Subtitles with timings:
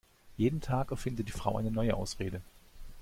[0.35, 2.41] Jeden Tag erfindet die Frau eine neue Ausrede.